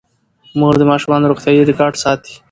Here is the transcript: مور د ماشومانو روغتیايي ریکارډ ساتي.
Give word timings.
مور 0.59 0.73
د 0.79 0.83
ماشومانو 0.91 1.29
روغتیايي 1.31 1.63
ریکارډ 1.69 1.95
ساتي. 2.03 2.33